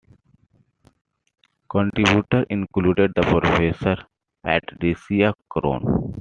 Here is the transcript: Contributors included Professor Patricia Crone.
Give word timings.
Contributors 1.69 2.47
included 2.49 3.13
Professor 3.13 4.07
Patricia 4.43 5.35
Crone. 5.47 6.07